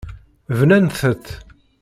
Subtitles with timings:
[0.57, 1.27] Bnant-t.